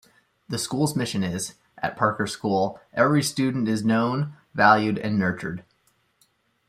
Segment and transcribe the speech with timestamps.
[0.49, 5.63] The school's mission is, At Parker School, every student is known, valued and nurtured.